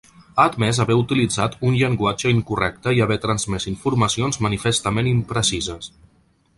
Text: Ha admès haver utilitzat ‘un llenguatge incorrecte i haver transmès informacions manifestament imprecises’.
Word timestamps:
Ha 0.35 0.43
admès 0.43 0.79
haver 0.85 0.95
utilitzat 1.01 1.57
‘un 1.69 1.77
llenguatge 1.81 2.33
incorrecte 2.37 2.95
i 2.99 3.05
haver 3.07 3.21
transmès 3.27 3.71
informacions 3.75 4.43
manifestament 4.49 5.15
imprecises’. 5.15 5.97